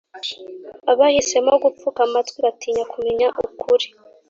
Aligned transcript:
Abahisemo 0.91 1.51
gupfuka 1.63 1.99
amatwi 2.07 2.37
batinya 2.45 2.83
kumenya 2.91 3.27
ukuri, 3.45 3.87